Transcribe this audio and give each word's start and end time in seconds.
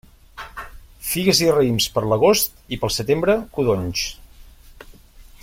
Figues 1.09 1.41
i 1.47 1.51
raïms 1.57 1.87
per 1.97 2.03
l'agost, 2.13 2.57
i 2.77 2.81
pel 2.85 2.95
setembre, 2.97 3.37
codonys. 3.59 4.09